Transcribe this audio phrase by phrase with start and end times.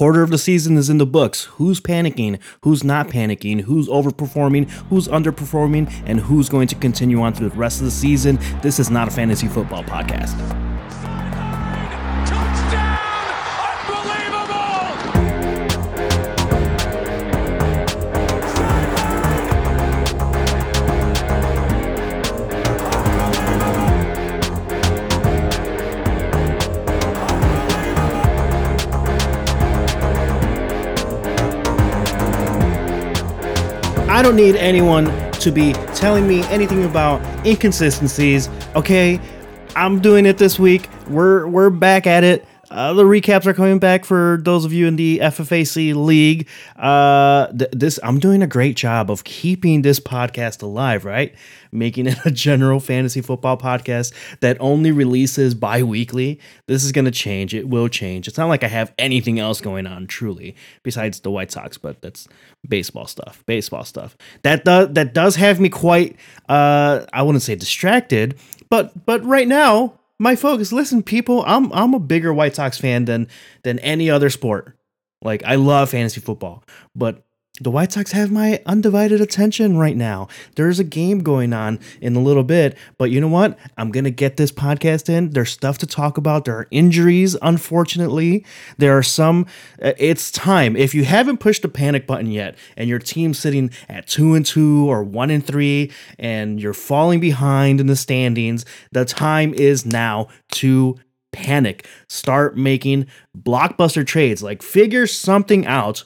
[0.00, 1.44] quarter of the season is in the books.
[1.56, 2.38] Who's panicking?
[2.62, 3.60] Who's not panicking?
[3.60, 4.70] Who's overperforming?
[4.88, 5.92] Who's underperforming?
[6.06, 8.38] And who's going to continue on through the rest of the season?
[8.62, 10.69] This is not a fantasy football podcast.
[34.40, 38.48] Need anyone to be telling me anything about inconsistencies.
[38.74, 39.20] Okay,
[39.76, 40.88] I'm doing it this week.
[41.08, 42.46] We're we're back at it.
[42.70, 46.48] Uh, the recaps are coming back for those of you in the FFAC league.
[46.76, 51.34] Uh, th- this I'm doing a great job of keeping this podcast alive, right?
[51.72, 56.38] Making it a general fantasy football podcast that only releases bi-weekly.
[56.66, 57.54] This is going to change.
[57.54, 58.28] It will change.
[58.28, 62.00] It's not like I have anything else going on truly besides the White Sox, but
[62.02, 62.28] that's
[62.68, 63.42] baseball stuff.
[63.46, 64.16] Baseball stuff.
[64.42, 66.16] That does that does have me quite
[66.48, 70.70] uh I wouldn't say distracted, but but right now my focus.
[70.70, 73.26] Listen, people, I'm I'm a bigger White Sox fan than
[73.64, 74.76] than any other sport.
[75.22, 76.62] Like I love fantasy football,
[76.94, 77.24] but
[77.60, 80.28] the White Sox have my undivided attention right now.
[80.56, 83.58] There's a game going on in a little bit, but you know what?
[83.76, 85.30] I'm going to get this podcast in.
[85.30, 86.46] There's stuff to talk about.
[86.46, 88.46] There are injuries, unfortunately.
[88.78, 89.46] There are some
[89.82, 90.74] uh, it's time.
[90.74, 94.46] If you haven't pushed the panic button yet and your team's sitting at 2 and
[94.46, 99.84] 2 or 1 and 3 and you're falling behind in the standings, the time is
[99.84, 100.98] now to
[101.32, 101.86] panic.
[102.08, 104.42] Start making blockbuster trades.
[104.42, 106.04] Like figure something out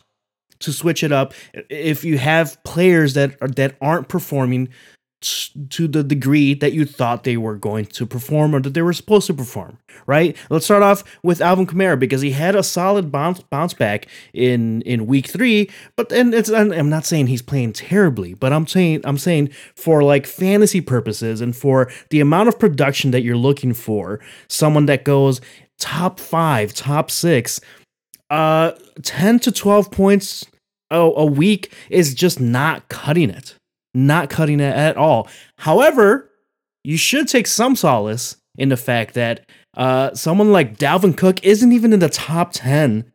[0.65, 1.35] to switch it up
[1.71, 4.69] if you have players that are, that aren't performing
[5.71, 8.93] to the degree that you thought they were going to perform or that they were
[8.93, 10.37] supposed to perform, right?
[10.51, 14.83] Let's start off with Alvin Kamara because he had a solid bounce bounce back in
[14.83, 19.01] in week three, but and it's I'm not saying he's playing terribly, but I'm saying
[19.05, 23.73] I'm saying for like fantasy purposes and for the amount of production that you're looking
[23.73, 25.41] for, someone that goes
[25.79, 27.61] top five, top six,
[28.29, 28.73] uh,
[29.03, 30.45] ten to twelve points
[30.91, 33.57] a, a week is just not cutting it.
[33.95, 35.29] Not cutting it at all.
[35.59, 36.31] However,
[36.83, 41.73] you should take some solace in the fact that uh, someone like Dalvin Cook isn't
[41.73, 43.11] even in the top 10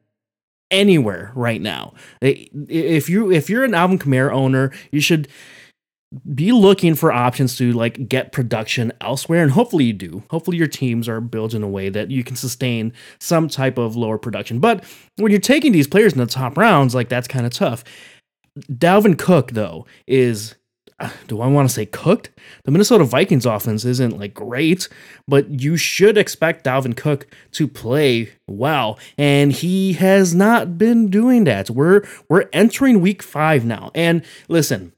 [0.72, 1.94] anywhere right now.
[2.22, 5.28] If you if you're an Alvin Kamara owner, you should
[6.34, 10.68] be looking for options to like get production elsewhere and hopefully you do hopefully your
[10.68, 14.60] teams are built in a way that you can sustain some type of lower production
[14.60, 14.84] but
[15.18, 17.84] when you're taking these players in the top rounds like that's kind of tough
[18.72, 20.56] dalvin cook though is
[21.00, 22.30] uh, do I want to say cooked?
[22.66, 24.90] The Minnesota Vikings offense isn't like great,
[25.30, 31.46] but you should expect Dalvin Cook to play well, and he has not been doing
[31.46, 31.70] that.
[31.70, 33.92] We're we're entering week 5 now.
[33.96, 34.92] And listen,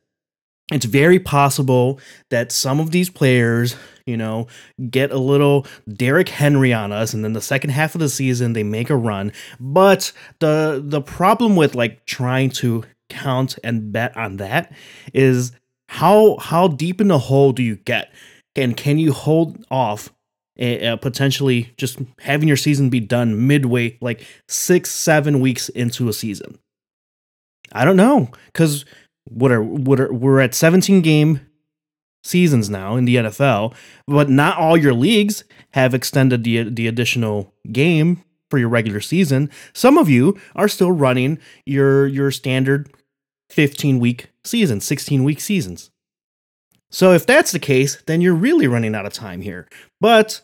[0.71, 1.99] it's very possible
[2.29, 4.47] that some of these players, you know,
[4.89, 8.53] get a little Derrick Henry on us, and then the second half of the season
[8.53, 9.33] they make a run.
[9.59, 14.73] But the the problem with like trying to count and bet on that
[15.13, 15.51] is
[15.89, 18.13] how how deep in the hole do you get,
[18.55, 20.09] and can you hold off
[20.59, 26.13] uh, potentially just having your season be done midway, like six seven weeks into a
[26.13, 26.57] season?
[27.73, 28.85] I don't know because
[29.33, 31.41] what are what are we're at 17 game
[32.23, 33.73] seasons now in the NFL,
[34.07, 39.49] but not all your leagues have extended the the additional game for your regular season.
[39.73, 42.91] Some of you are still running your your standard
[43.49, 45.91] 15 week season, 16 week seasons.
[46.89, 49.67] So if that's the case, then you're really running out of time here.
[50.01, 50.41] But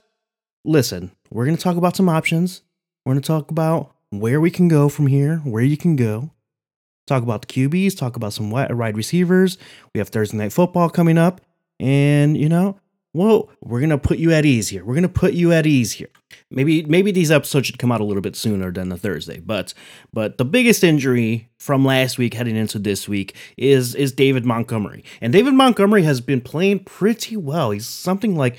[0.63, 2.61] listen, we're going to talk about some options.
[3.05, 6.31] We're going to talk about where we can go from here, where you can go
[7.07, 9.57] talk about the QBs, talk about some wide receivers.
[9.93, 11.41] We have Thursday night football coming up,
[11.79, 12.79] and you know,
[13.13, 14.85] well, we're gonna put you at ease here.
[14.85, 16.09] We're gonna put you at ease here.
[16.51, 19.73] Maybe maybe these episodes should come out a little bit sooner than the Thursday, but
[20.13, 25.03] but the biggest injury from last week heading into this week is is David Montgomery,
[25.21, 27.71] and David Montgomery has been playing pretty well.
[27.71, 28.57] He's something like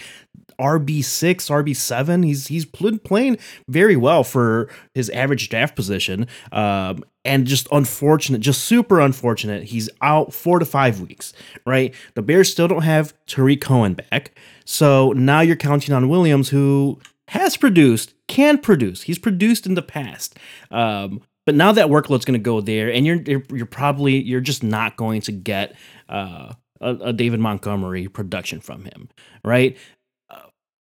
[0.61, 2.23] RB six, RB seven.
[2.23, 3.39] He's he's playing
[3.69, 6.27] very well for his average draft position.
[6.53, 9.65] Um, and just unfortunate, just super unfortunate.
[9.65, 11.33] He's out four to five weeks,
[11.67, 11.95] right?
[12.15, 14.33] The Bears still don't have Tarik Cohen back.
[14.65, 19.03] So now you're counting on Williams, who has produced, can produce.
[19.03, 20.39] He's produced in the past.
[20.71, 24.41] Um, but now that workload's going to go there, and you're, you're, you're probably you're
[24.41, 25.75] just not going to get
[26.09, 29.09] uh, a, a, David Montgomery production from him,
[29.45, 29.77] right?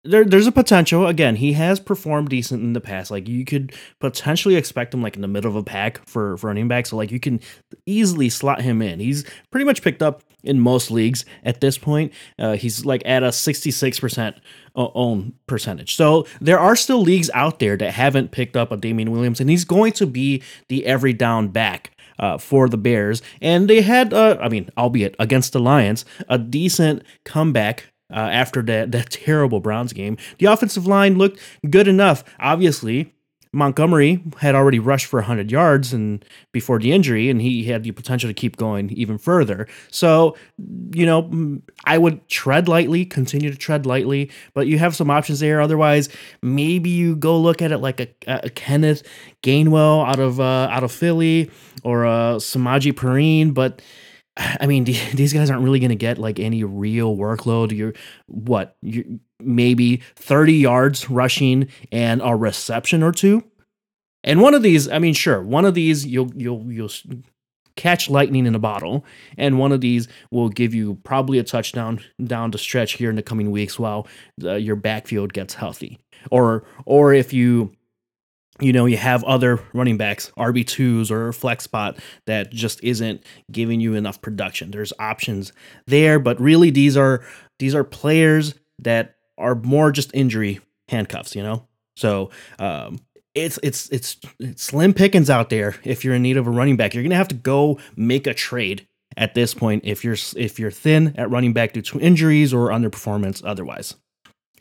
[0.04, 1.08] There, there's a potential.
[1.08, 3.12] Again, he has performed decent in the past.
[3.12, 6.48] Like you could potentially expect him like in the middle of a pack for, for
[6.48, 6.86] running back.
[6.86, 7.42] So like you can
[7.86, 9.00] easily slot him in.
[9.00, 12.14] He's pretty much picked up in most leagues at this point.
[12.38, 14.40] Uh, he's like at a 66%
[14.76, 15.96] own percentage.
[15.96, 19.50] So there are still leagues out there that haven't picked up a Damien Williams, and
[19.50, 21.92] he's going to be the every down back.
[22.18, 26.38] Uh, for the Bears, and they had, uh, I mean, albeit against the Lions, a
[26.38, 30.18] decent comeback uh, after that that terrible Browns game.
[30.38, 31.40] The offensive line looked
[31.70, 32.24] good enough.
[32.40, 33.14] Obviously,
[33.52, 37.92] Montgomery had already rushed for 100 yards and before the injury, and he had the
[37.92, 39.68] potential to keep going even further.
[39.90, 40.38] So,
[40.94, 45.40] you know, I would tread lightly, continue to tread lightly, but you have some options
[45.40, 45.62] there.
[45.62, 46.10] Otherwise,
[46.44, 49.02] maybe you go look at it like a, a Kenneth
[49.42, 51.50] Gainwell out of uh, out of Philly
[51.84, 53.82] or a uh, Samaje Perine, but
[54.40, 54.84] I mean,
[55.14, 57.76] these guys aren't really going to get like any real workload.
[57.76, 57.94] You're
[58.28, 58.76] what?
[58.82, 63.44] You maybe 30 yards rushing and a reception or two.
[64.24, 66.92] And one of these, I mean, sure, one of these you'll you'll you'll
[67.78, 69.06] catch lightning in a bottle,
[69.38, 73.16] and one of these will give you probably a touchdown down the stretch here in
[73.16, 74.08] the coming weeks while
[74.44, 75.98] uh, your backfield gets healthy.
[76.32, 77.72] Or or if you
[78.60, 83.80] you know, you have other running backs, RB2s or flex spot that just isn't giving
[83.80, 84.72] you enough production.
[84.72, 85.54] There's options
[85.88, 87.24] there, but really these are
[87.60, 91.68] these are players that are more just injury handcuffs, you know?
[91.96, 93.00] So, um,
[93.36, 96.78] it's it's it's it's slim pickings out there if you're in need of a running
[96.78, 96.94] back.
[96.94, 100.60] You're going to have to go make a trade at this point if you're if
[100.60, 103.96] you're thin at running back due to injuries or underperformance otherwise.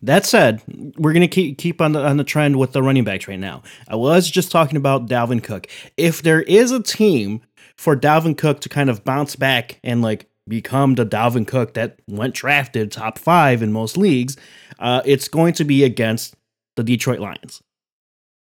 [0.02, 0.62] That said,
[0.96, 3.62] we're gonna keep keep on the on the trend with the running backs right now.
[3.88, 5.66] I was just talking about Dalvin Cook.
[5.96, 7.42] If there is a team
[7.76, 11.98] for Dalvin Cook to kind of bounce back and like become the Dalvin Cook that
[12.08, 14.36] went drafted top five in most leagues,
[14.78, 16.34] uh, it's going to be against
[16.76, 17.62] the Detroit Lions.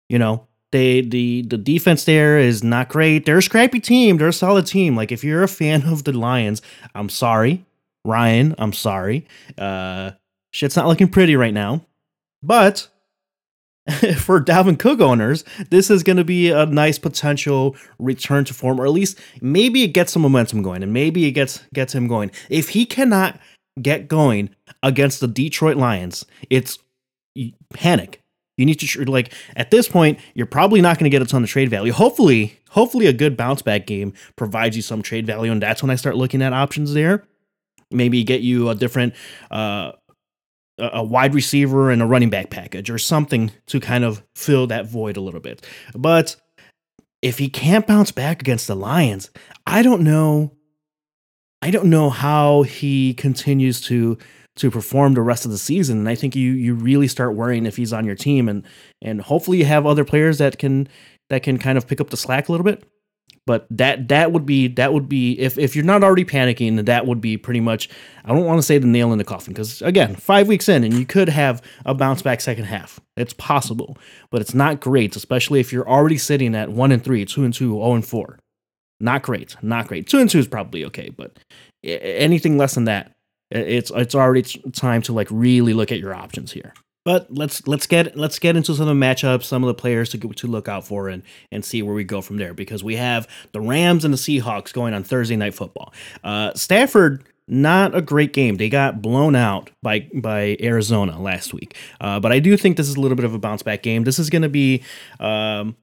[0.09, 3.25] You know, they the the defense there is not great.
[3.25, 4.17] They're a scrappy team.
[4.17, 4.95] They're a solid team.
[4.95, 6.61] Like if you're a fan of the Lions,
[6.93, 7.65] I'm sorry,
[8.03, 8.55] Ryan.
[8.57, 9.25] I'm sorry.
[9.57, 10.11] Uh,
[10.55, 11.85] Shit's not looking pretty right now.
[12.41, 12.87] But
[14.17, 18.79] for Dalvin Cook owners, this is going to be a nice potential return to form,
[18.79, 22.07] or at least maybe it gets some momentum going, and maybe it gets gets him
[22.07, 22.31] going.
[22.49, 23.37] If he cannot
[23.81, 24.49] get going
[24.81, 26.79] against the Detroit Lions, it's
[27.73, 28.21] panic.
[28.57, 31.43] You need to like at this point, you're probably not going to get a ton
[31.43, 31.91] of trade value.
[31.91, 35.89] Hopefully, hopefully a good bounce back game provides you some trade value, and that's when
[35.89, 37.25] I start looking at options there.
[37.91, 39.15] Maybe get you a different
[39.51, 39.91] uh,
[40.77, 44.87] a wide receiver and a running back package or something to kind of fill that
[44.87, 45.65] void a little bit.
[45.93, 46.35] But
[47.21, 49.29] if he can't bounce back against the Lions,
[49.65, 50.51] I don't know
[51.61, 54.17] I don't know how he continues to
[54.57, 55.99] to perform the rest of the season.
[55.99, 58.63] And I think you you really start worrying if he's on your team and
[59.01, 60.87] and hopefully you have other players that can
[61.29, 62.83] that can kind of pick up the slack a little bit
[63.45, 67.05] but that that would be that would be if if you're not already panicking that
[67.05, 67.89] would be pretty much
[68.23, 70.83] i don't want to say the nail in the coffin because again five weeks in
[70.83, 72.99] and you could have a bounce back second half.
[73.17, 73.97] It's possible
[74.29, 77.53] but it's not great especially if you're already sitting at one and three two and
[77.53, 78.39] two oh and four.
[78.99, 80.07] Not great not great.
[80.07, 81.37] Two and two is probably okay but
[81.83, 83.11] anything less than that
[83.51, 84.43] it's it's already
[84.73, 86.73] time to like really look at your options here
[87.05, 90.09] but let's let's get let's get into some of the matchups, some of the players
[90.09, 92.53] to to look out for, and and see where we go from there.
[92.53, 95.93] Because we have the Rams and the Seahawks going on Thursday night football.
[96.23, 98.55] Uh, Stafford not a great game.
[98.55, 101.75] They got blown out by by Arizona last week.
[102.01, 104.03] Uh, but I do think this is a little bit of a bounce back game.
[104.03, 104.83] This is going to be
[105.19, 105.75] um,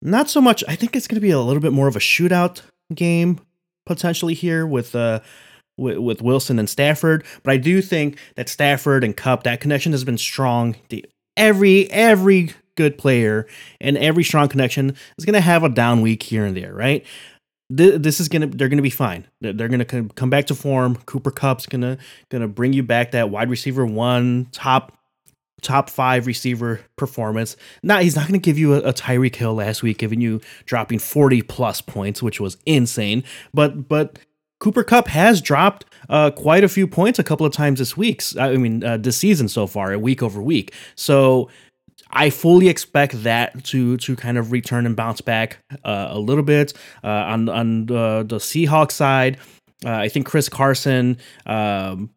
[0.00, 0.62] not so much.
[0.68, 2.62] I think it's going to be a little bit more of a shootout
[2.94, 3.40] game
[3.86, 5.20] potentially here with uh,
[5.80, 7.24] with, with Wilson and Stafford.
[7.42, 10.76] But I do think that Stafford and Kupp, that connection has been strong.
[10.90, 11.04] The,
[11.36, 13.46] every every good player
[13.80, 17.04] and every strong connection is going to have a down week here and there, right?
[17.72, 19.28] This is gonna, they're gonna be fine.
[19.40, 20.96] They're gonna come back to form.
[21.06, 24.98] Cooper Kupp's gonna gonna bring you back that wide receiver one top
[25.60, 27.56] top five receiver performance.
[27.82, 30.40] Not he's not going to give you a, a Tyreek Hill last week, giving you
[30.64, 33.22] dropping forty plus points, which was insane.
[33.54, 34.18] But but
[34.60, 38.22] Cooper Kupp has dropped uh, quite a few points a couple of times this week.
[38.38, 40.74] I mean, uh, this season so far, week over week.
[40.94, 41.48] So
[42.12, 46.44] I fully expect that to to kind of return and bounce back uh, a little
[46.44, 49.38] bit uh, on on the, the Seahawks side.
[49.84, 52.10] Uh, I think Chris Carson um,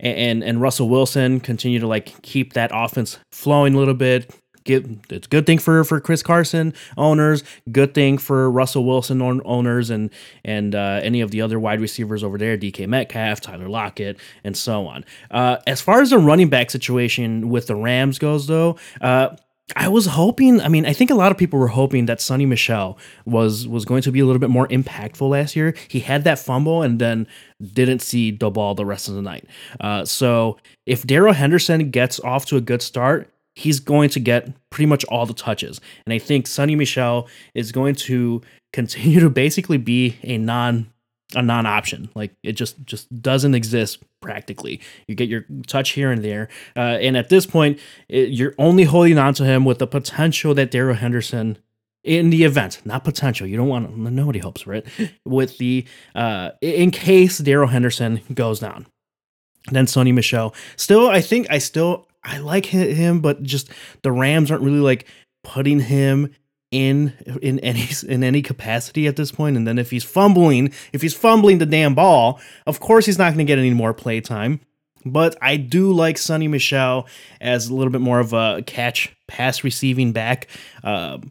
[0.00, 4.34] and and Russell Wilson continue to like keep that offense flowing a little bit,
[4.68, 9.22] Get, it's a good thing for for Chris Carson owners, good thing for Russell Wilson
[9.22, 10.10] owners, and
[10.44, 14.54] and uh, any of the other wide receivers over there, DK Metcalf, Tyler Lockett, and
[14.54, 15.06] so on.
[15.30, 18.76] Uh, as far as the running back situation with the Rams goes, though.
[19.00, 19.30] Uh,
[19.76, 20.60] I was hoping.
[20.60, 23.84] I mean, I think a lot of people were hoping that Sony Michel was was
[23.84, 25.74] going to be a little bit more impactful last year.
[25.88, 27.26] He had that fumble and then
[27.72, 29.46] didn't see the ball the rest of the night.
[29.80, 34.48] Uh, so if Darrell Henderson gets off to a good start, he's going to get
[34.70, 35.80] pretty much all the touches.
[36.06, 38.40] And I think Sony Michel is going to
[38.72, 40.92] continue to basically be a non
[41.34, 42.08] a non-option.
[42.14, 44.80] Like it just just doesn't exist practically.
[45.06, 48.84] You get your touch here and there, uh, and at this point, it, you're only
[48.84, 51.58] holding on to him with the potential that darrell Henderson.
[52.04, 54.86] In the event, not potential, you don't want nobody hopes for it.
[55.26, 55.84] With the
[56.14, 58.86] uh, in case Darrell Henderson goes down,
[59.72, 60.54] then Sony Michel.
[60.76, 63.70] Still, I think I still I like him, but just
[64.02, 65.06] the Rams aren't really like
[65.44, 66.34] putting him
[66.70, 69.56] in in any in any capacity at this point.
[69.56, 73.30] And then if he's fumbling, if he's fumbling the damn ball, of course he's not
[73.30, 74.60] going to get any more play time.
[75.04, 77.06] But I do like Sony Michel
[77.40, 80.48] as a little bit more of a catch pass receiving back.
[80.82, 81.30] Um,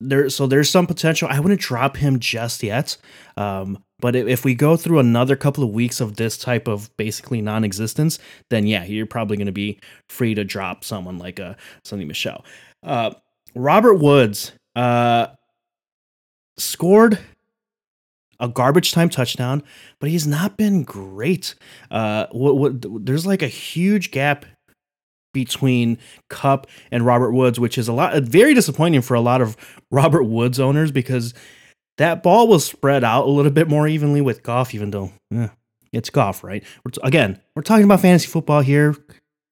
[0.00, 1.28] there, so there's some potential.
[1.30, 2.96] I wouldn't drop him just yet.
[3.36, 7.40] Um, but if we go through another couple of weeks of this type of basically
[7.40, 8.18] non-existence,
[8.50, 9.80] then yeah, you're probably going to be
[10.10, 11.54] free to drop someone like a uh,
[11.86, 12.44] Sony Michel.
[12.82, 13.12] Uh,
[13.54, 15.28] Robert Woods uh,
[16.58, 17.18] scored
[18.38, 19.62] a garbage time touchdown,
[20.00, 21.54] but he's not been great.
[21.90, 24.44] Uh, what, what, there's like a huge gap
[25.32, 25.96] between
[26.28, 29.56] Kupp and Robert Woods, which is a lot very disappointing for a lot of
[29.90, 31.32] Robert Woods owners because
[31.98, 35.48] that ball was spread out a little bit more evenly with Goff, even though eh,
[35.92, 36.64] it's Goff, right?
[36.84, 38.96] We're t- again, we're talking about fantasy football here.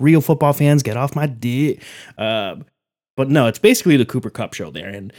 [0.00, 1.80] Real football fans, get off my dick.
[2.18, 2.56] Uh,
[3.16, 5.12] but no, it's basically the Cooper Kupp show there, and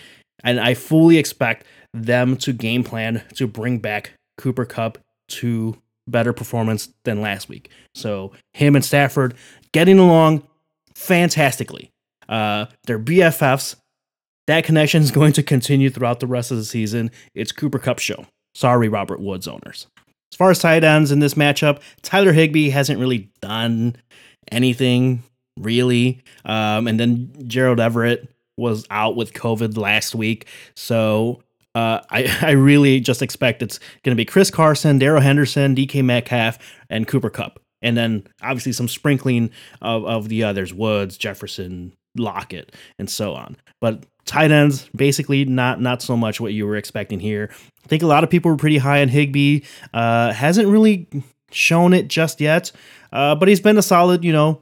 [0.43, 4.97] and I fully expect them to game plan to bring back Cooper Kupp
[5.29, 5.77] to
[6.07, 7.69] better performance than last week.
[7.95, 9.35] So him and Stafford
[9.71, 10.45] getting along
[10.95, 11.91] fantastically.
[12.27, 13.75] Uh, they're BFFs.
[14.47, 17.11] That connection is going to continue throughout the rest of the season.
[17.33, 18.25] It's Cooper Kupp show.
[18.55, 19.87] Sorry, Robert Woods owners.
[20.33, 23.95] As far as tight ends in this matchup, Tyler Higbee hasn't really done
[24.51, 25.23] anything
[25.59, 26.23] really.
[26.45, 30.47] Um, and then Gerald Everett was out with COVID last week.
[30.75, 31.41] So
[31.75, 36.03] uh, I, I really just expect it's going to be Chris Carson, Darrell Henderson, DK
[36.03, 36.57] Metcalf,
[36.89, 37.59] and Cooper Kupp.
[37.81, 43.57] And then obviously some sprinkling of, of the others Woods, Jefferson, Lockett, and so on.
[43.81, 47.49] But tight ends, basically not not so much what you were expecting here.
[47.83, 49.61] I think a lot of people were pretty high on Higbee.
[49.93, 51.07] Uh, hasn't really
[51.51, 52.71] shown it just yet,
[53.11, 54.61] uh, but he's been a solid, you know,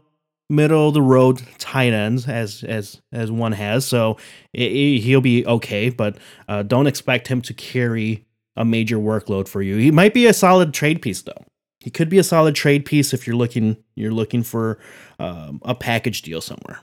[0.50, 3.86] middle of the road tight ends as as as one has.
[3.86, 4.18] So
[4.54, 8.26] it, it, he'll be okay, but uh, don't expect him to carry
[8.56, 9.78] a major workload for you.
[9.78, 11.46] He might be a solid trade piece though.
[11.80, 14.78] He could be a solid trade piece if you're looking you're looking for
[15.20, 16.80] um, a package deal somewhere.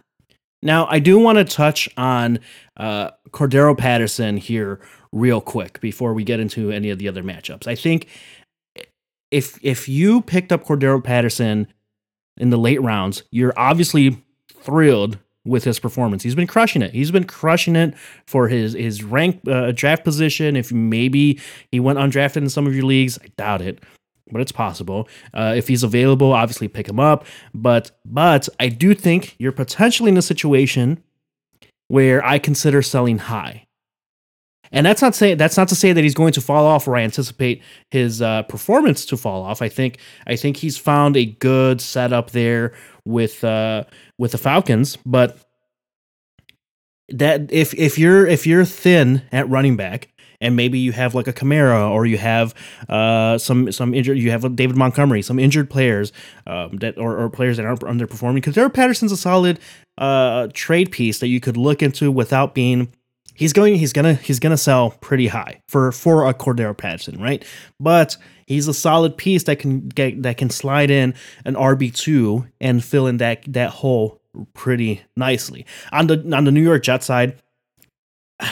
[0.62, 2.40] Now I do want to touch on
[2.76, 4.80] uh, Cordarrelle Patterson here
[5.12, 7.66] real quick before we get into any of the other matchups.
[7.66, 8.08] I think
[9.30, 11.68] if if you picked up Cordarrelle Patterson
[12.36, 14.22] in the late rounds, you're obviously
[14.54, 16.22] thrilled with his performance.
[16.22, 16.92] He's been crushing it.
[16.92, 17.94] He's been crushing it
[18.26, 20.56] for his his rank uh, draft position.
[20.56, 23.82] If maybe he went undrafted in some of your leagues, I doubt it,
[24.30, 25.08] but it's possible.
[25.34, 27.24] Uh, if he's available, obviously pick him up.
[27.54, 31.02] But but I do think you're potentially in a situation
[31.88, 33.66] where I consider selling high.
[34.70, 36.96] And that's not say that's not to say that he's going to fall off, or
[36.96, 39.62] I anticipate his uh, performance to fall off.
[39.62, 43.84] I think I think he's found a good setup there with uh,
[44.18, 45.38] with the Falcons, but
[47.08, 50.08] that if if you're if you're thin at running back
[50.40, 52.54] and maybe you have like a Kamara or you have
[52.88, 56.12] uh, some some injured you have a David Montgomery some injured players
[56.46, 59.58] um, that or, or, players that aren't underperforming because Derek Patterson's a solid
[59.98, 62.92] uh, trade piece that you could look into without being
[63.34, 67.44] he's going he's gonna he's gonna sell pretty high for for a Cordarrelle Patterson, right?
[67.80, 68.16] But
[68.46, 71.14] he's a solid piece that can get that can slide in
[71.44, 74.20] an RB two and fill in that that hole
[74.54, 75.64] pretty nicely.
[75.92, 77.40] On the on the New York Jet side,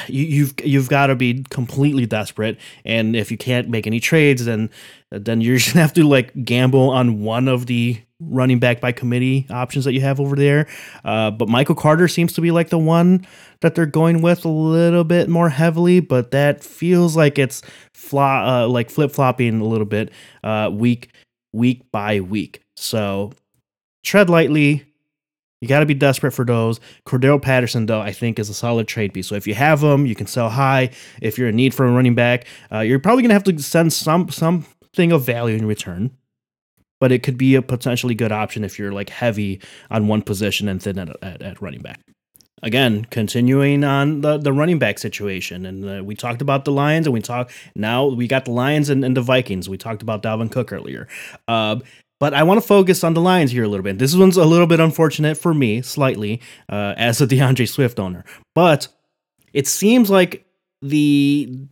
[0.08, 4.44] you, you've you've got to be completely desperate, and if you can't make any trades,
[4.44, 4.70] then
[5.10, 8.92] then you're just gonna have to like gamble on one of the running back by
[8.92, 10.66] committee options that you have over there.
[11.04, 13.26] Uh, but Michael Carter seems to be like the one
[13.60, 17.62] that they're going with a little bit more heavily, but that feels like it's
[17.92, 20.10] fly, uh, like flip flopping a little bit
[20.42, 21.10] uh, week
[21.52, 22.62] week by week.
[22.76, 23.32] So
[24.04, 24.84] tread lightly.
[25.60, 26.80] You got to be desperate for those.
[27.06, 29.26] Cordarrelle Patterson, though, I think is a solid trade piece.
[29.26, 30.90] So if you have them, you can sell high.
[31.22, 33.58] If you're in need for a running back, uh, you're probably going to have to
[33.62, 36.10] send some something of value in return.
[37.00, 39.60] But it could be a potentially good option if you're like heavy
[39.90, 42.00] on one position and thin at, at, at running back.
[42.62, 47.06] Again, continuing on the, the running back situation, and uh, we talked about the Lions,
[47.06, 49.68] and we talk now we got the Lions and, and the Vikings.
[49.68, 51.06] We talked about Dalvin Cook earlier.
[51.46, 51.80] Uh,
[52.18, 53.98] but I want to focus on the Lions here a little bit.
[53.98, 58.24] This one's a little bit unfortunate for me, slightly, uh, as a DeAndre Swift owner.
[58.54, 58.88] But
[59.52, 60.44] it seems like
[60.82, 61.68] the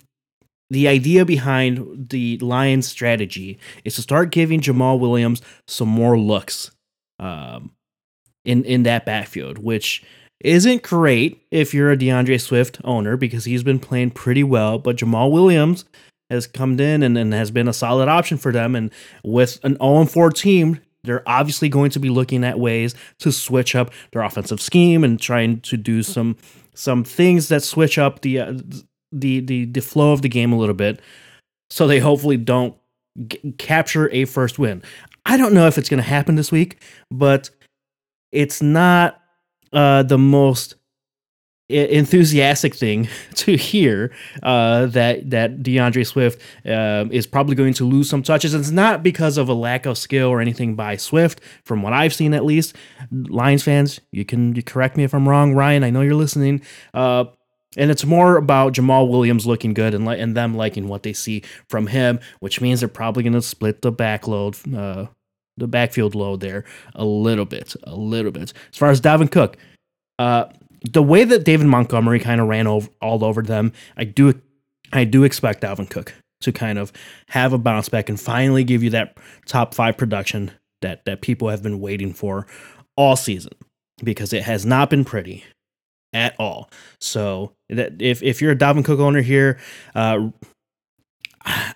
[0.71, 6.71] the idea behind the Lions strategy is to start giving Jamaal Williams some more looks
[7.19, 7.71] um,
[8.45, 10.03] in in that backfield, which
[10.41, 14.79] isn't great if you're a DeAndre Swift owner because he's been playing pretty well.
[14.79, 15.85] But Jamaal Williams
[16.35, 18.75] has come in and, and has been a solid option for them.
[18.75, 18.91] And
[19.23, 23.75] with an 0 4 team, they're obviously going to be looking at ways to switch
[23.75, 26.37] up their offensive scheme and trying to do some
[26.75, 28.55] some things that switch up the uh,
[29.12, 31.00] the the the flow of the game a little bit,
[31.71, 32.75] so they hopefully don't
[33.29, 34.83] g- capture a first win.
[35.26, 37.50] I don't know if it's going to happen this week, but
[38.33, 39.21] it's not
[39.73, 40.75] uh, the most
[41.68, 48.09] enthusiastic thing to hear uh, that that DeAndre Swift uh, is probably going to lose
[48.09, 48.54] some touches.
[48.54, 52.14] It's not because of a lack of skill or anything by Swift, from what I've
[52.14, 52.76] seen at least.
[53.11, 55.85] Lions fans, you can correct me if I'm wrong, Ryan.
[55.85, 56.62] I know you're listening.
[56.92, 57.25] Uh,
[57.76, 61.12] and it's more about Jamaal Williams looking good and, li- and them liking what they
[61.12, 65.09] see from him, which means they're probably going to split the backload, uh,
[65.56, 68.52] the backfield load there a little bit, a little bit.
[68.73, 69.56] As far as Dalvin Cook,
[70.21, 70.44] uh,
[70.85, 74.41] the way that David Montgomery kind of ran over, all over them, I do
[74.93, 76.93] I do expect Dalvin Cook to kind of
[77.29, 80.50] have a bounce back and finally give you that top five production
[80.83, 82.47] that that people have been waiting for
[82.97, 83.53] all season
[84.03, 85.45] because it has not been pretty
[86.12, 86.71] at all.
[87.00, 89.59] So that if if you're a Dalvin Cook owner here,
[89.95, 90.29] uh,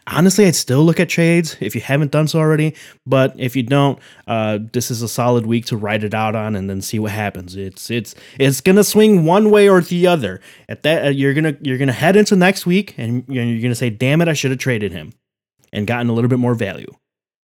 [0.07, 2.75] honestly, I'd still look at trades if you haven't done so already.
[3.07, 6.57] But if you don't, uh, this is a solid week to write it out on
[6.57, 7.57] and then see what happens.
[7.57, 10.41] It's it's it's gonna swing one way or the other.
[10.69, 13.91] At that, uh, you're gonna you're gonna head into next week and you're gonna say,
[13.91, 15.13] "Damn it, I should have traded him
[15.73, 16.93] and gotten a little bit more value,"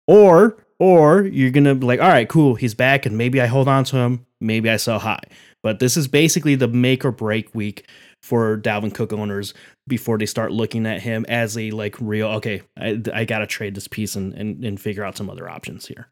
[0.07, 3.68] or or you're gonna be like, "All right, cool, he's back, and maybe I hold
[3.68, 5.22] on to him, maybe I sell high."
[5.62, 7.87] But this is basically the make or break week
[8.22, 9.52] for Dalvin Cook owners
[9.88, 13.74] before they start looking at him as a like real okay I, I gotta trade
[13.74, 16.08] this piece and, and and figure out some other options here.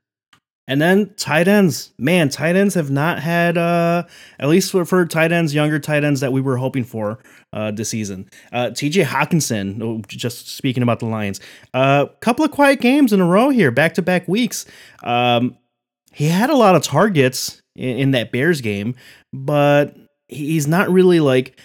[0.66, 1.92] And then tight ends.
[1.98, 4.04] Man tight ends have not had uh
[4.38, 7.20] at least for, for tight ends younger tight ends that we were hoping for
[7.52, 8.28] uh this season.
[8.52, 11.40] Uh tj hockenson oh, just speaking about the lions.
[11.74, 14.66] A uh, couple of quiet games in a row here back to back weeks.
[15.02, 15.56] Um
[16.12, 18.96] he had a lot of targets in, in that bears game
[19.32, 19.96] but
[20.28, 21.58] he's not really like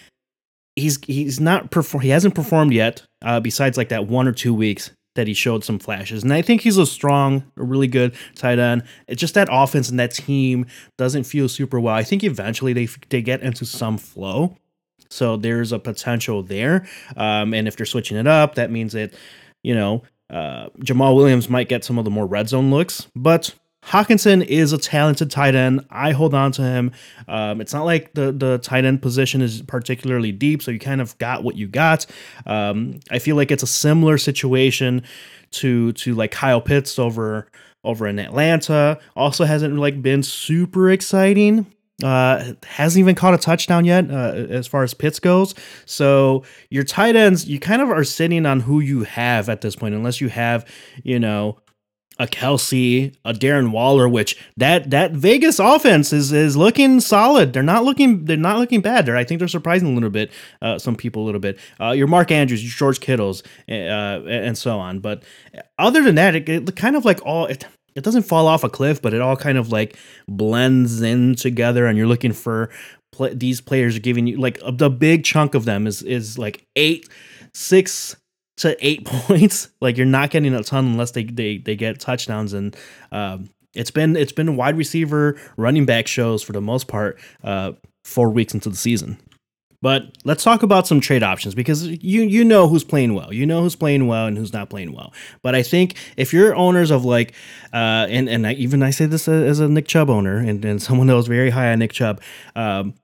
[0.75, 4.53] he's he's not perform he hasn't performed yet uh, besides like that one or two
[4.53, 6.23] weeks that he showed some flashes.
[6.23, 8.83] And i think he's a strong a really good tight end.
[9.07, 10.65] It's just that offense and that team
[10.97, 11.95] doesn't feel super well.
[11.95, 14.57] I think eventually they they get into some flow.
[15.09, 16.87] So there's a potential there.
[17.15, 19.13] Um, and if they're switching it up that means that
[19.63, 23.07] you know uh, jamaal williams might get some of the more red zone looks.
[23.15, 23.53] But
[23.85, 25.85] Hockenson is a talented tight end.
[25.89, 26.91] I hold on to him.
[27.27, 31.01] Um, it's not like the the tight end position is particularly deep, so you kind
[31.01, 32.05] of got what you got.
[32.45, 35.03] Um, I feel like it's a similar situation
[35.51, 37.47] to to like Kyle Pitts over
[37.83, 38.99] over in Atlanta.
[39.15, 41.67] Also hasn't like been super exciting.
[42.03, 45.55] Uh, hasn't even caught a touchdown yet uh, as far as Pitts goes.
[45.85, 49.77] So your tight ends, you kind of are sitting on who you have at this
[49.77, 50.69] point, unless you have,
[51.03, 51.57] you know,
[52.17, 57.53] a Kelce, a Darren Waller, which that that Vegas offense is is looking solid.
[57.53, 59.05] They're not looking they're not looking bad.
[59.05, 60.31] They're, I think they're surprising a little bit.
[60.61, 61.59] Uh, some people a little bit.
[61.79, 64.99] Uh, your Mark Andrews, your George Kittles, uh, and so on.
[64.99, 65.23] But
[65.77, 67.65] other than that, it, it kind of like all it.
[67.95, 69.95] It doesn't fall off a cliff, but it all kind of like
[70.27, 72.69] blends in together, and you're looking for
[73.31, 77.07] these players are giving you like the big chunk of them is is like eight,
[77.53, 78.15] six,
[78.57, 79.69] to eight points.
[79.81, 82.75] Like you're not getting a ton unless they they, they get touchdowns and
[83.11, 87.73] um, it's been it's been wide receiver running back shows for the most part uh,
[88.03, 89.17] four weeks into the season.
[89.81, 93.45] But let's talk about some trade options because you you know who's playing well, you
[93.45, 95.13] know who's playing well and who's not playing well.
[95.43, 97.33] But I think if you're owners of like,
[97.71, 100.81] uh, and and I, even I say this as a Nick Chubb owner and, and
[100.81, 102.21] someone that was very high on Nick Chubb,
[102.55, 102.95] um,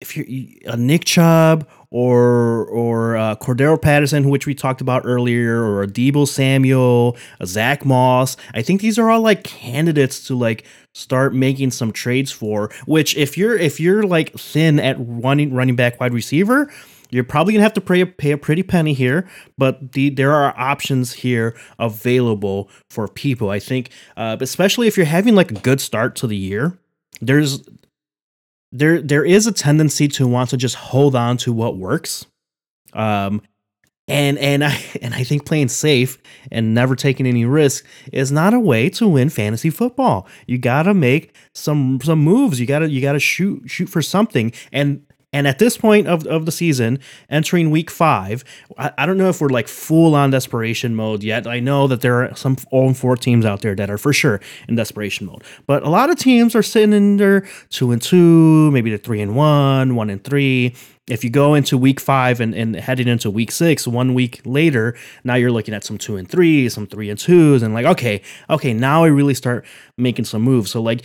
[0.00, 0.26] if you're
[0.66, 5.86] a Nick Chubb or or uh, Cordarrelle Patterson, which we talked about earlier, or a
[5.86, 8.36] Deebo Samuel, a Zack Moss.
[8.54, 12.70] I think these are all like candidates to like start making some trades for.
[12.86, 16.70] Which if you're if you're like thin at running running back wide receiver,
[17.10, 20.52] you're probably gonna have to pay, pay a pretty penny here, but the there are
[20.58, 23.50] options here available for people.
[23.50, 26.76] I think, uh, especially if you're having like a good start to the year,
[27.20, 27.62] there's
[28.74, 32.26] there there is a tendency to want to just hold on to what works.
[32.92, 33.40] Um,
[34.08, 36.18] and and I and I think playing safe
[36.50, 40.26] and never taking any risk is not a way to win fantasy football.
[40.46, 42.60] You gotta make some some moves.
[42.60, 44.52] You gotta you gotta shoot shoot for something.
[44.72, 48.44] And and at this point of, of the season, entering week five,
[48.78, 51.48] I, I don't know if we're like full on desperation mode yet.
[51.48, 54.40] I know that there are some 0 4 teams out there that are for sure
[54.68, 55.42] in desperation mode.
[55.66, 59.20] But a lot of teams are sitting in their two and two, maybe they're three
[59.20, 60.76] and one, one and three.
[61.08, 64.96] If you go into week five and, and heading into week six, one week later,
[65.24, 68.22] now you're looking at some two and threes, some three and twos, and like, okay,
[68.50, 69.66] okay, now I really start
[69.98, 70.70] making some moves.
[70.70, 71.04] So like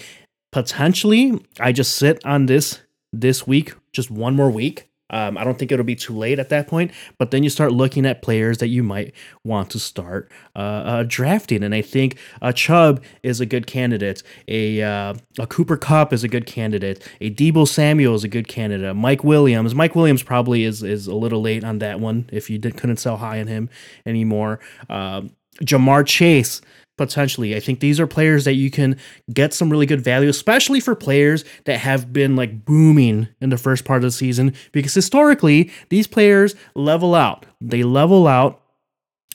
[0.51, 2.79] potentially I just sit on this
[3.11, 4.89] this week, just one more week.
[5.11, 7.71] Um, I don't think it'll be too late at that point, but then you start
[7.71, 12.19] looking at players that you might want to start uh, uh, drafting, and I think
[12.41, 14.21] a Chubb is a good candidate.
[14.47, 17.07] A uh, a Cooper Kupp is a good candidate.
[17.21, 18.95] A Deebo Samuel is a good candidate.
[18.95, 22.59] Mike Williams, Mike Williams probably is is a little late on that one if you
[22.59, 23.69] did, couldn't sell high on him
[24.05, 24.59] anymore.
[24.89, 25.31] Um,
[25.63, 26.61] Ja'Marr Chase
[26.99, 27.55] potentially.
[27.55, 28.97] I think these are players that you can
[29.33, 33.57] get some really good value, especially for players that have been like booming in the
[33.57, 37.45] first part of the season, because historically, these players level out.
[37.59, 38.61] They level out.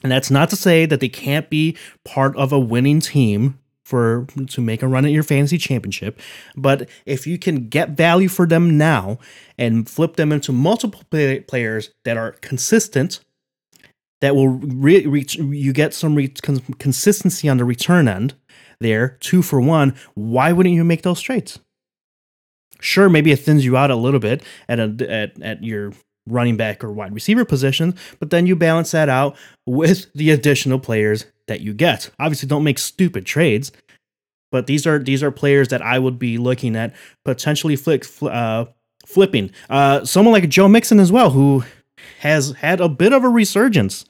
[0.03, 4.27] And that's not to say that they can't be part of a winning team for
[4.49, 6.21] to make a run at your fantasy championship.
[6.57, 9.19] But if you can get value for them now
[9.57, 13.21] and flip them into multiple play- players that are consistent
[14.21, 18.35] that will re- reach you get some re- con- consistency on the return end
[18.81, 19.95] there two for one.
[20.15, 21.59] Why wouldn't you make those trades?
[22.81, 25.93] Sure maybe it thins you out a little bit at a, at, at your
[26.27, 30.79] running back or wide receiver positions but then you balance that out with the additional
[30.79, 32.11] players that you get.
[32.19, 33.73] Obviously don't make stupid trades
[34.55, 38.67] but these are these are players that I would be looking at potentially flick, uh,
[39.05, 39.51] flipping.
[39.69, 41.65] Uh, someone like Joe Mixon as well, who
[42.21, 44.05] has had a bit of a resurgence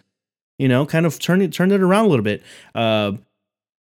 [0.58, 2.42] you know, kind of turn it turn it around a little bit.
[2.74, 3.12] Uh,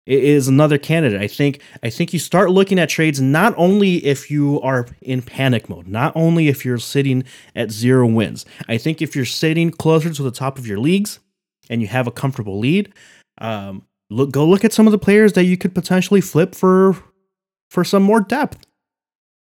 [0.05, 1.21] is another candidate.
[1.21, 5.21] I think I think you start looking at trades not only if you are in
[5.21, 7.23] panic mode, not only if you're sitting
[7.55, 8.45] at zero wins.
[8.67, 11.19] I think if you're sitting closer to the top of your leagues
[11.69, 12.91] and you have a comfortable lead,
[13.37, 16.97] um, look go look at some of the players that you could potentially flip for
[17.69, 18.65] for some more depth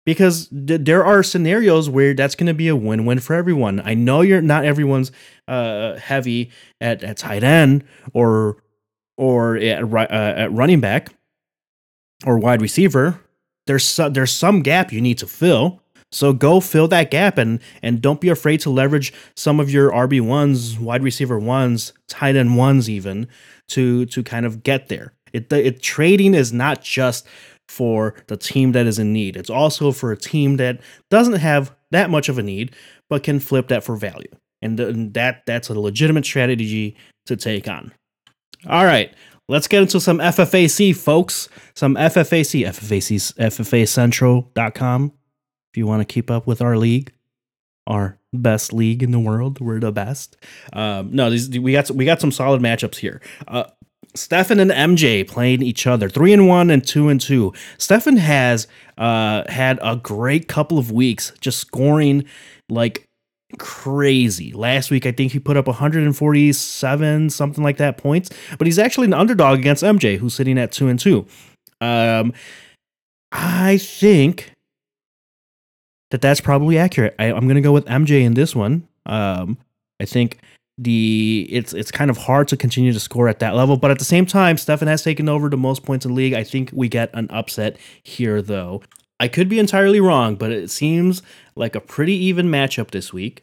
[0.06, 3.82] because th- there are scenarios where that's going to be a win-win for everyone.
[3.84, 5.12] I know you're not everyone's
[5.46, 8.56] uh, heavy at, at tight end or
[9.18, 11.10] or at, uh, at running back
[12.24, 13.20] or wide receiver.
[13.66, 15.82] There's there's some gap you need to fill.
[16.12, 19.90] So go fill that gap and and don't be afraid to leverage some of your
[19.90, 23.26] RB ones, wide receiver ones, tight end ones, even
[23.68, 25.12] to to kind of get there.
[25.32, 27.26] It, it trading is not just
[27.68, 29.36] for the team that is in need.
[29.36, 32.74] It's also for a team that doesn't have that much of a need,
[33.08, 34.30] but can flip that for value.
[34.62, 37.92] And, th- that's that that's a legitimate strategy to take on.
[38.68, 39.12] All right,
[39.48, 41.48] let's get into some FFAC, folks.
[41.74, 45.12] Some FFAC, FFAC, FFAcentral.com.
[45.72, 47.12] If you want to keep up with our league,
[47.86, 50.36] our best league in the world, we're the best.
[50.72, 53.20] Um, no, these, we got we got some solid matchups here.
[53.46, 53.64] Uh,
[54.16, 57.52] Stefan and MJ playing each other, three and one and two and two.
[57.78, 58.66] Stefan has
[58.98, 62.24] uh, had a great couple of weeks, just scoring
[62.68, 63.06] like
[63.58, 64.52] crazy.
[64.52, 68.30] Last week, I think he put up 147, something like that points.
[68.58, 71.26] But he's actually an underdog against MJ, who's sitting at two and two.
[71.80, 72.32] Um,
[73.32, 74.52] I think
[76.10, 77.14] that that's probably accurate.
[77.18, 78.88] I, am going to go with MJ in this one.
[79.04, 79.58] Um,
[80.00, 80.38] I think
[80.78, 83.76] the it's it's kind of hard to continue to score at that level.
[83.76, 86.34] But at the same time, Stefan has taken over the most points in the league.
[86.34, 88.82] I think we get an upset here, though.
[89.18, 91.22] I could be entirely wrong, but it seems
[91.54, 93.42] like a pretty even matchup this week.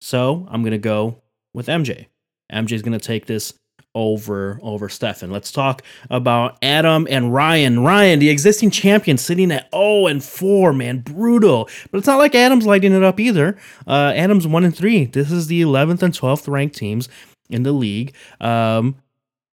[0.00, 1.22] So I'm gonna go
[1.52, 2.06] with MJ.
[2.52, 3.54] MJ's gonna take this
[3.94, 5.30] over over Stefan.
[5.30, 7.80] Let's talk about Adam and Ryan.
[7.80, 11.68] Ryan, the existing champion, sitting at 0 and 4, man, brutal.
[11.90, 13.56] But it's not like Adam's lighting it up either.
[13.86, 15.06] Uh, Adam's 1 and 3.
[15.06, 17.08] This is the 11th and 12th ranked teams
[17.50, 18.96] in the league um,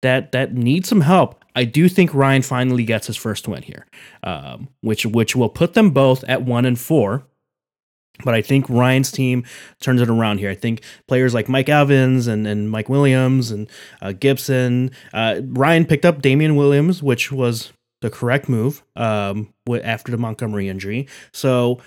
[0.02, 1.44] that that need some help.
[1.56, 3.88] I do think Ryan finally gets his first win here,
[4.24, 7.24] um, which which will put them both at 1 and 4
[8.24, 9.44] But I think Ryan's team
[9.80, 10.50] turns it around here.
[10.50, 13.70] I think players like Mike Evans and, and Mike Williams and
[14.02, 14.92] uh, Gibson.
[15.14, 19.54] Uh, Ryan picked up Damien Williams, which was the correct move um,
[19.84, 21.08] after the Montgomery injury.
[21.32, 21.80] So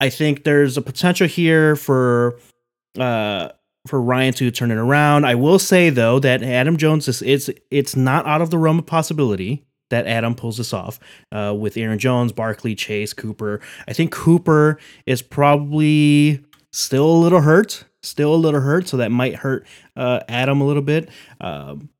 [0.00, 2.38] I think there's a potential here for
[2.98, 3.50] uh,
[3.86, 5.24] for Ryan to turn it around.
[5.24, 8.78] I will say though that Adam Jones is it's it's not out of the realm
[8.78, 10.98] of possibility that Adam pulls this off
[11.32, 13.60] uh, with Aaron Jones, Barkley, Chase, Cooper.
[13.86, 19.10] I think Cooper is probably still a little hurt, still a little hurt, so that
[19.10, 21.10] might hurt uh, Adam a little bit.
[21.40, 21.90] Um,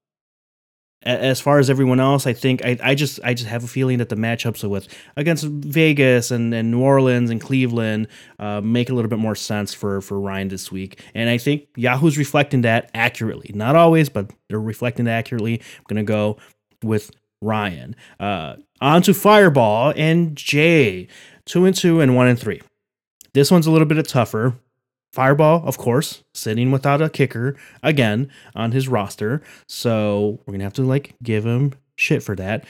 [1.02, 3.98] as far as everyone else, I think I, I just I just have a feeling
[3.98, 8.94] that the matchups with against Vegas and, and New Orleans and Cleveland uh, make a
[8.94, 12.90] little bit more sense for for Ryan this week, and I think Yahoo's reflecting that
[12.92, 13.50] accurately.
[13.54, 15.60] Not always, but they're reflecting that accurately.
[15.78, 16.36] I'm gonna go
[16.82, 17.10] with
[17.42, 17.96] Ryan.
[18.18, 21.08] Uh, on to Fireball and Jay.
[21.46, 22.60] Two and two and one and three.
[23.32, 24.54] This one's a little bit tougher.
[25.12, 29.42] Fireball, of course, sitting without a kicker again on his roster.
[29.68, 32.64] So we're gonna have to like give him shit for that.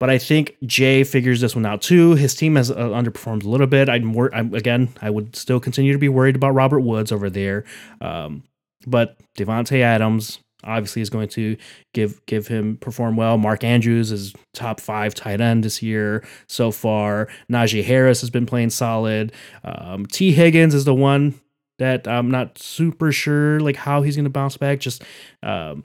[0.00, 2.14] But I think Jay figures this one out too.
[2.14, 3.88] His team has uh, underperformed a little bit.
[3.88, 7.30] I'm, wor- I'm, again, I would still continue to be worried about Robert Woods over
[7.30, 7.64] there.
[8.00, 8.42] Um,
[8.86, 11.56] but Davante Adams, obviously is going to
[11.92, 13.38] give give him perform well.
[13.38, 17.28] Mark Andrews is top five tight end this year so far.
[17.50, 19.32] Najee Harris has been playing solid.
[19.62, 21.40] Um, Tee Higgins is the one
[21.78, 24.80] that I'm not super sure like how he's going to bounce back.
[24.80, 25.02] Just
[25.42, 25.84] um,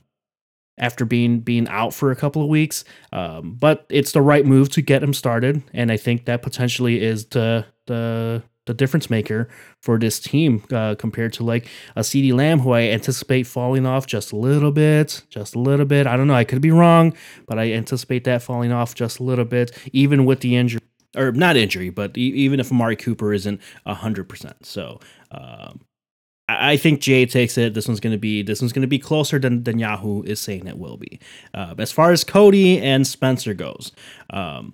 [0.79, 2.83] after being being out for a couple of weeks.
[3.11, 7.03] Um, but it's the right move to get him started, and I think that potentially
[7.03, 9.49] is the the the difference maker
[9.81, 14.05] for this team uh, compared to like a CeeDee Lamb, who I anticipate falling off
[14.05, 16.05] just a little bit, just a little bit.
[16.05, 17.15] I don't know, I could be wrong,
[17.47, 20.81] but I anticipate that falling off just a little bit, even with the injury
[21.17, 24.65] or not injury, but e- even if Amari Cooper isn't hundred percent.
[24.65, 24.99] So.
[25.31, 25.81] Um,
[26.51, 27.75] I think Jay takes it.
[27.75, 30.39] This one's going to be this one's going to be closer than, than Yahoo is
[30.39, 31.19] saying it will be.
[31.53, 33.91] Uh, as far as Cody and Spencer goes,
[34.31, 34.73] um,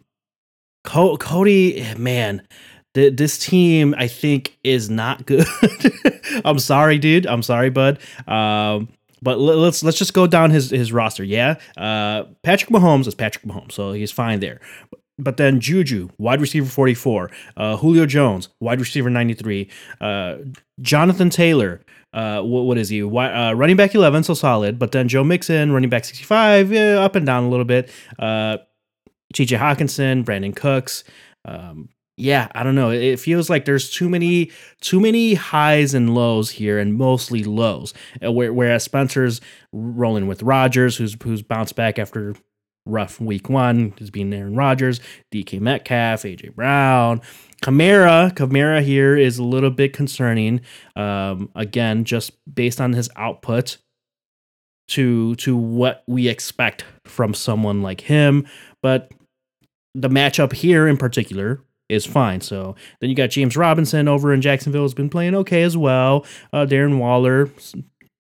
[0.86, 2.48] Co- Cody, man,
[2.96, 5.46] this team I think is not good.
[6.46, 7.28] I'm sorry, dude.
[7.28, 8.00] I'm sorry, bud.
[8.28, 8.90] Um,
[9.22, 11.24] but let's let's just go down his his roster.
[11.24, 14.60] Yeah, uh, Patrick Mahomes is Patrick Mahomes, so he's fine there.
[15.18, 17.32] But then Juju, wide receiver 44.
[17.56, 19.70] Uh, Julio Jones, wide receiver 93.
[20.02, 20.38] Uh,
[20.82, 21.82] Jonathan Taylor,
[22.14, 23.02] uh, what, what is he?
[23.02, 24.78] uh, running back 11, so solid.
[24.78, 27.90] But then Joe Mixon, running back 65, yeah, up and down a little bit.
[28.20, 28.58] Uh,
[29.34, 31.06] TJ Hockenson, Brandin Cooks.
[31.46, 32.92] Um, yeah, I don't know.
[32.92, 37.94] It feels like there's too many too many highs and lows here, and mostly lows.
[38.26, 39.42] Uh, whereas Spencer's
[39.74, 42.36] rolling with Rodgers, who's who's bounced back after
[42.86, 45.02] rough week one, has been Aaron Rodgers,
[45.34, 47.22] DK Metcalf, AJ Brown,
[47.62, 48.34] Kamara.
[48.34, 50.62] Kamara here is a little bit concerning.
[50.96, 53.78] Um, again, just based on his output
[54.90, 58.48] to to what we expect from someone like him,
[58.82, 59.12] but
[59.94, 62.42] the matchup here in particular is fine.
[62.42, 66.26] So then you got James Robinson over in Jacksonville has been playing okay as well.
[66.52, 67.50] Uh, Darren Waller,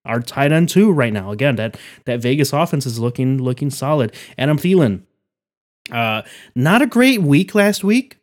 [0.05, 1.31] our tight end too right now.
[1.31, 4.13] Again, that that Vegas offense is looking looking solid.
[4.37, 5.03] Adam Thielen,
[5.91, 6.21] uh,
[6.55, 8.17] not a great week last week,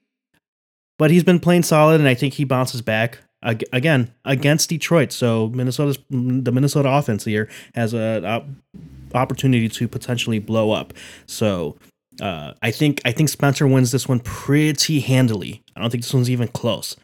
[0.98, 5.12] but he's been playing solid, and I think he bounces back again against Detroit.
[5.12, 10.92] So Minnesota's the Minnesota offense here has a, a opportunity to potentially blow up.
[11.26, 11.76] So
[12.20, 15.62] uh, I think I think Spencer wins this one pretty handily.
[15.75, 16.96] I don't think this one's even close.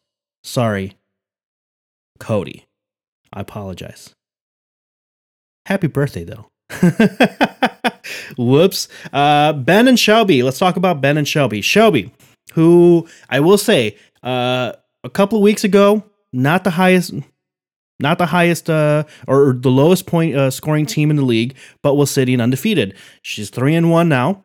[0.45, 0.97] Sorry,
[2.19, 2.67] Cody.
[3.33, 4.15] I apologize.
[5.67, 6.49] Happy birthday, though.
[8.39, 8.89] Whoops.
[9.13, 10.43] Uh, ben and Shelby.
[10.43, 11.61] Let's talk about Ben and Shelby.
[11.61, 12.13] Shelby,
[12.55, 14.73] who I will say, uh,
[15.05, 17.13] a couple of weeks ago, not the highest,
[18.01, 21.97] not the highest uh, or the lowest point uh, scoring team in the league, but
[21.97, 22.95] was sitting undefeated.
[23.23, 24.45] She's three and one now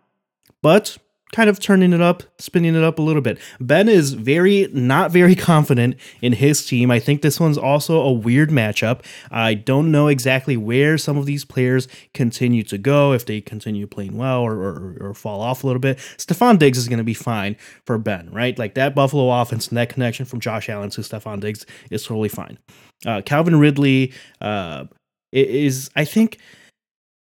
[0.63, 0.97] but
[1.34, 3.39] kind of turning it up, spinning it up a little bit.
[3.60, 6.89] Ben is very not very confident in his team.
[6.91, 9.04] I think this one's also a weird matchup.
[9.32, 13.88] I don't know exactly where some of these players continue to go, if they continue
[13.88, 15.97] playing well or, or, or fall off a little bit.
[16.17, 18.58] Stefon Diggs is going to be fine for Ben, right?
[18.58, 22.30] Like that Buffalo offense and that connection from Josh Allen to Stefon Diggs is totally
[22.30, 22.60] fine.
[23.06, 24.86] Uh, Calvin Ridley uh,
[25.32, 26.38] is, I think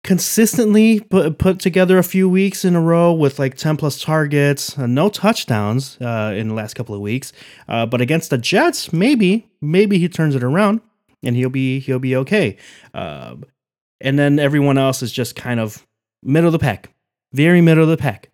[0.07, 4.79] consistently put, put together a few weeks in a row with like 10 plus targets,
[4.79, 7.33] uh, no touchdowns uh, in the last couple of weeks.
[7.67, 10.79] Uh, but against the Jets, maybe, maybe he turns it around
[11.23, 12.55] and he'll be he'll be okay.
[12.93, 13.43] Um,
[13.99, 15.85] and then everyone else is just kind of
[16.23, 16.89] middle of the pack,
[17.33, 18.31] very middle of the pack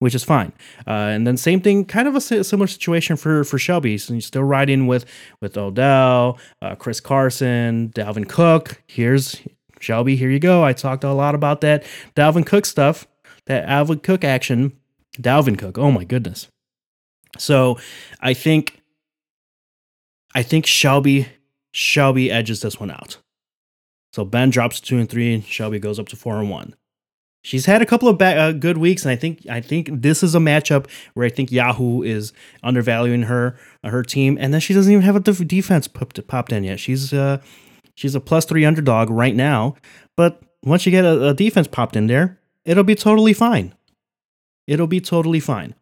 [0.00, 0.52] which is fine.
[0.86, 3.96] Uh, and then same thing, kind of a similar situation for for Shelby.
[3.96, 5.06] So he's still riding with
[5.40, 8.82] with Odell, uh, Chris Carson, Dalvin Cook.
[8.86, 9.40] Here's
[9.84, 10.16] Shelby.
[10.16, 10.64] Here you go.
[10.64, 11.84] I talked a lot about that
[12.16, 13.06] Dalvin Cook stuff,
[13.46, 14.72] that Alvin Cook action.
[15.18, 15.78] Dalvin Cook.
[15.78, 16.48] Oh my goodness.
[17.38, 17.78] So
[18.20, 18.80] I think
[20.34, 21.28] I think Shelby
[21.72, 23.18] Shelby edges this one out.
[24.12, 26.74] So Ben drops two and three, and Shelby goes up to four and one.
[27.42, 30.34] She's had a couple of uh, good weeks, and I think I think this is
[30.34, 34.72] a matchup where I think Yahoo is undervaluing her uh, her team, and then she
[34.72, 36.80] doesn't even have a def- defense popped, popped in yet.
[36.80, 37.42] She's uh
[37.94, 39.76] she's a plus three underdog right now,
[40.16, 43.74] but once you get a, a defense popped in there, it'll be totally fine.
[44.66, 45.74] It'll be totally fine.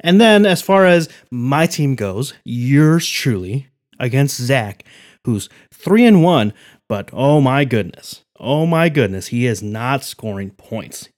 [0.00, 4.84] And then as far as my team goes, yours truly against Zach,
[5.24, 6.52] who's three and one,
[6.88, 11.08] but oh my goodness, oh my goodness, he is not scoring points.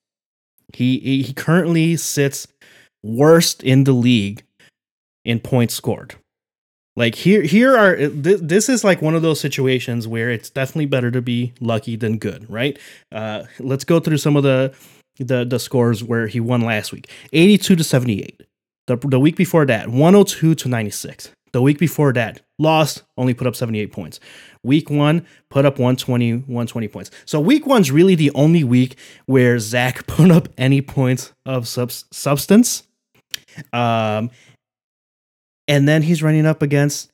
[0.74, 2.46] He he currently sits
[3.02, 4.44] worst in the league
[5.24, 6.14] in points scored.
[6.98, 10.86] Like here here are th- this is like one of those situations where it's definitely
[10.86, 12.76] better to be lucky than good, right?
[13.12, 14.74] Uh, let's go through some of the
[15.20, 17.08] the the scores where he won last week.
[17.32, 18.42] 82 to 78.
[18.88, 21.30] The, the week before that, 102 to 96.
[21.52, 24.18] The week before that, lost, only put up 78 points.
[24.64, 27.12] Week one, put up 120, 120 points.
[27.26, 31.92] So week one's really the only week where Zach put up any points of sub-
[31.92, 32.82] substance.
[33.72, 34.30] Um,
[35.68, 37.10] and then he's running up against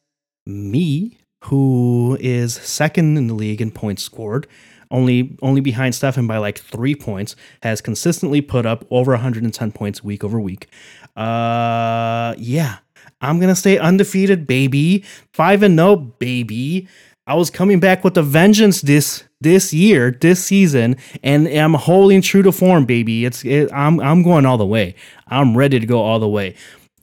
[0.46, 4.46] me, who is second in the league in points scored,
[4.90, 10.04] only only behind Stefan by like three points, has consistently put up over 110 points
[10.04, 10.68] week over week.
[11.16, 12.78] Uh, yeah,
[13.20, 15.04] I'm gonna stay undefeated, baby.
[15.32, 16.88] Five and no, baby.
[17.26, 22.22] I was coming back with a vengeance this this year, this season, and I'm holding
[22.22, 23.24] true to form, baby.
[23.24, 24.94] It's it, I'm I'm going all the way.
[25.26, 26.54] I'm ready to go all the way.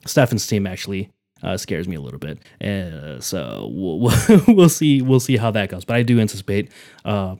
[0.06, 1.11] Stefan's team actually
[1.42, 4.12] uh, scares me a little bit, uh, so we'll,
[4.48, 5.84] we'll see we'll see how that goes.
[5.84, 6.70] But I do anticipate
[7.04, 7.36] a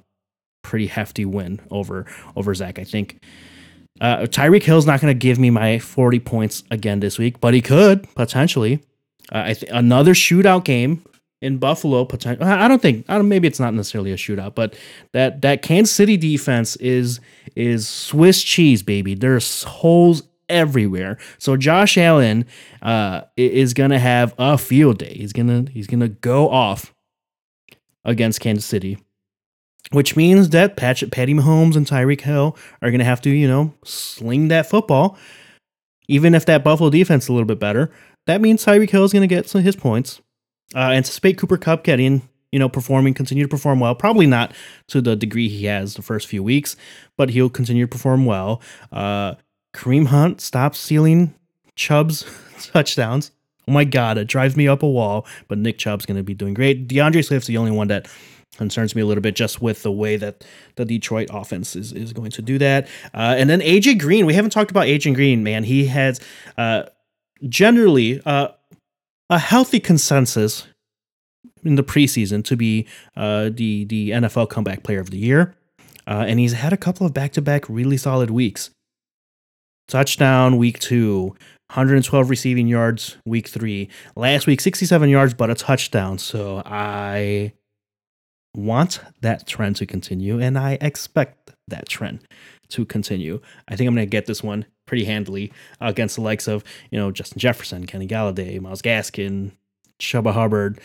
[0.63, 2.79] pretty hefty win over over Zach.
[2.79, 3.23] I think
[4.01, 7.55] uh, Tyreek Hill's not going to give me my 40 points again this week, but
[7.55, 8.83] he could potentially.
[9.31, 11.05] Uh, I th- another shootout game
[11.41, 12.05] in Buffalo.
[12.05, 12.45] Potential.
[12.45, 13.05] I don't think.
[13.09, 14.75] I don't, maybe it's not necessarily a shootout, but
[15.13, 17.21] that that Kansas City defense is
[17.55, 19.15] is Swiss cheese, baby.
[19.15, 21.19] There's holes everywhere.
[21.39, 22.47] So Josh Allen
[22.83, 25.15] uh, is gonna have a field day.
[25.15, 26.95] He's gonna he's gonna go off
[28.05, 28.99] against Kansas City
[29.91, 33.49] which means that Pat, Patty Mahomes and Tyreek Hill are going to have to, you
[33.49, 35.19] know, sling that football.
[36.09, 37.91] Even if that Buffalo defense is a little bit better,
[38.27, 40.21] that means Tyreek Hill is going to get some of his points.
[40.75, 43.95] Uh, anticipate Cooper Kupp getting, you know, performing, continue to perform well.
[43.95, 44.55] Probably not
[44.89, 46.77] to the degree he has the first few weeks,
[47.19, 48.63] but he'll continue to perform well.
[48.91, 49.35] Uh,
[49.75, 51.35] Kareem Hunt stops stealing
[51.77, 52.25] Chubb's
[52.73, 53.31] touchdowns.
[53.69, 55.27] Oh my God, it drives me up a wall.
[55.49, 56.89] But Nick Chubb's going to be doing great.
[56.89, 58.09] D'Andre Swift's the only one that
[58.57, 60.45] concerns me a little bit just with the way that
[60.77, 62.87] the Detroit offense is, is going to do that.
[63.15, 65.65] Uh, and then AJ Green, we haven't talked about AJ Green, man.
[65.65, 66.21] He has
[66.59, 66.85] uh,
[67.49, 68.49] generally uh,
[69.31, 70.67] a healthy consensus
[71.65, 75.55] in the preseason to be uh, the the NFL comeback player of the year.
[76.07, 78.71] Uh, and he's had a couple of back to back really solid weeks.
[79.89, 81.35] Touchdown week two,
[81.71, 83.89] 112 receiving yards week three.
[84.17, 86.19] Last week, 67 yards, but a touchdown.
[86.19, 87.53] So I
[88.55, 92.27] want that trend to continue, and I expect that trend
[92.71, 93.41] to continue.
[93.69, 96.99] I think I'm going to get this one pretty handily against the likes of, you
[96.99, 99.53] know, Justin Jefferson, Kenny Golladay, Myles Gaskin,
[100.01, 100.81] Chuba Hubbard,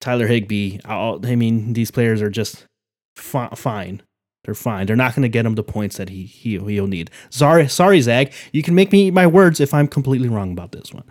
[0.00, 0.78] Tyler Higbee.
[0.84, 2.66] I mean, these players are just
[3.16, 4.02] fi- fine.
[4.46, 4.86] They're fine.
[4.86, 7.10] They're not going to get him the points that he, he he'll need.
[7.30, 8.32] Sorry, sorry, Zach.
[8.52, 11.02] You can make me eat my words if I'm completely wrong about this one.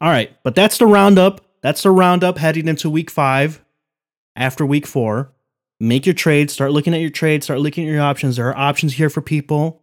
[0.00, 1.40] All right, but that's the roundup.
[1.60, 3.62] That's the roundup heading into week five
[4.34, 5.30] after week four.
[5.78, 8.34] Make your trades, start looking at your trades, start looking at your options.
[8.34, 9.80] There are options here for people.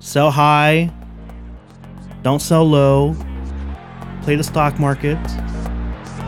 [0.00, 0.92] Sell high,
[2.22, 3.14] don't sell low.
[4.22, 5.22] Play the stock market,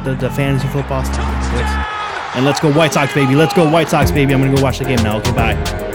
[0.04, 1.91] the, the fantasy football stock.
[2.34, 3.34] And let's go White Sox, baby.
[3.34, 4.32] Let's go White Sox, baby.
[4.32, 5.18] I'm going to go watch the game now.
[5.18, 5.91] Okay, bye.